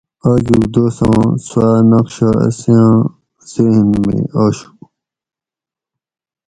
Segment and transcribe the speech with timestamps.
[0.31, 2.89] آجوگ دوساں سوآ نقشہ اساں
[3.49, 4.69] ذھن مئی آشو